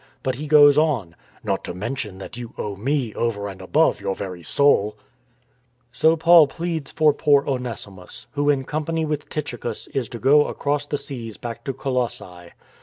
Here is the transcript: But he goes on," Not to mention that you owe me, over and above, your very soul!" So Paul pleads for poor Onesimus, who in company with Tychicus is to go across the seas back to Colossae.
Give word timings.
But 0.23 0.33
he 0.33 0.47
goes 0.47 0.79
on," 0.79 1.15
Not 1.43 1.63
to 1.65 1.75
mention 1.75 2.17
that 2.17 2.35
you 2.35 2.55
owe 2.57 2.75
me, 2.75 3.13
over 3.13 3.47
and 3.47 3.61
above, 3.61 4.01
your 4.01 4.15
very 4.15 4.41
soul!" 4.41 4.97
So 5.91 6.17
Paul 6.17 6.47
pleads 6.47 6.89
for 6.91 7.13
poor 7.13 7.47
Onesimus, 7.47 8.25
who 8.31 8.49
in 8.49 8.63
company 8.63 9.05
with 9.05 9.29
Tychicus 9.29 9.85
is 9.93 10.09
to 10.09 10.17
go 10.17 10.47
across 10.47 10.87
the 10.87 10.97
seas 10.97 11.37
back 11.37 11.63
to 11.65 11.73
Colossae. 11.73 12.49